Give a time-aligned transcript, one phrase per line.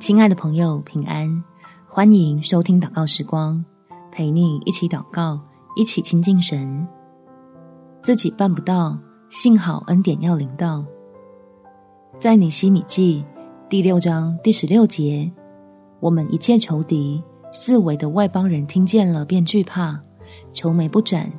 [0.00, 1.44] 亲爱的朋友，平安！
[1.86, 3.62] 欢迎收听祷告时光，
[4.10, 5.38] 陪你一起祷告，
[5.76, 6.88] 一起亲近神。
[8.02, 10.82] 自己办不到，幸好恩典要领到。
[12.18, 13.22] 在尼西米记
[13.68, 15.30] 第六章第十六节，
[16.00, 17.22] 我们一切仇敌、
[17.52, 20.00] 四围的外邦人听见了，便惧怕，
[20.54, 21.30] 愁眉不展，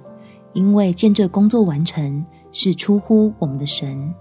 [0.53, 4.13] 因为见这工作完成是出乎我们的神。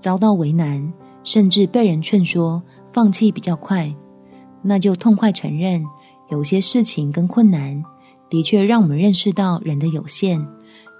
[0.00, 0.92] 遭到为难。
[1.24, 3.94] 甚至被人劝说放弃比较快，
[4.62, 5.84] 那就痛快承认，
[6.30, 7.82] 有些事情跟困难
[8.30, 10.44] 的确让我们认识到人的有限，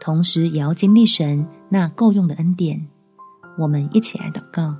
[0.00, 2.88] 同时也要经历神那够用的恩典。
[3.58, 4.74] 我们一起来祷告：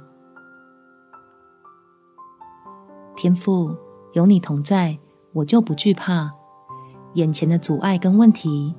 [3.16, 3.74] 天父，
[4.12, 4.96] 有你同在，
[5.32, 6.30] 我就不惧怕。
[7.15, 8.73] 眼前的阻碍跟问题，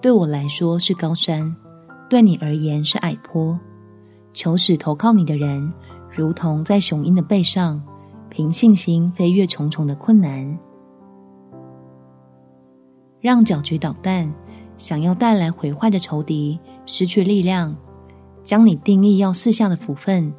[0.00, 1.56] 对我来说是高山，
[2.08, 3.58] 对你而言是矮坡。
[4.32, 5.72] 求使投靠你的人。
[6.10, 7.80] 如同在雄鹰的背上，
[8.28, 10.58] 凭信心飞越重重的困难，
[13.20, 14.32] 让搅局捣蛋、
[14.76, 17.76] 想要带来毁坏的仇敌失去力量，
[18.42, 20.32] 将你定义要赐下的福分，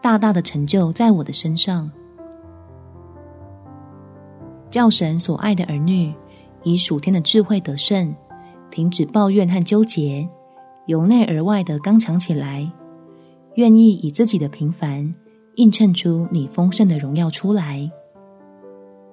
[0.00, 1.90] 大大的成就在我的身上，
[4.70, 6.14] 叫神所爱的儿女
[6.62, 8.14] 以属天的智慧得胜，
[8.70, 10.28] 停止抱怨和纠结，
[10.86, 12.70] 由内而外的刚强起来。
[13.56, 15.14] 愿意以自己的平凡
[15.54, 17.90] 映衬出你丰盛的荣耀出来。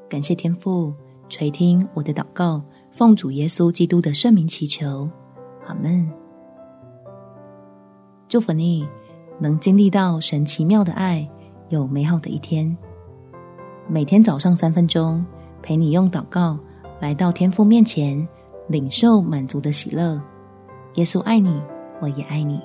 [0.10, 0.94] 感谢天父
[1.30, 5.10] 垂听我的祷告，奉主耶稣基督的圣名祈求，
[5.66, 6.10] 阿门。
[8.28, 8.86] 祝福你
[9.40, 11.26] 能经历到神奇妙的爱，
[11.70, 12.78] 有美好的一天。
[13.88, 15.26] 每天早上三分钟，
[15.62, 16.60] 陪你用祷告
[17.00, 18.28] 来到天父面前，
[18.68, 20.22] 领受满足的喜乐。
[20.96, 21.62] 耶稣爱你，
[22.02, 22.60] 我也爱你。